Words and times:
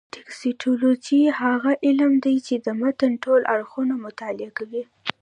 ټکسټولوجي 0.13 1.21
هغه 1.41 1.71
علم 1.85 2.11
دﺉ، 2.23 2.35
چي 2.47 2.55
د 2.65 2.67
متن 2.81 3.11
ټول 3.23 3.41
اړخونه 3.53 3.93
مطالعه 4.05 4.51
کوي. 4.57 4.83